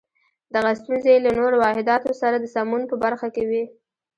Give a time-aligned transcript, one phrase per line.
[0.55, 3.63] دغه ستونزې یې له نورو واحداتو سره د سمون په برخه کې وې.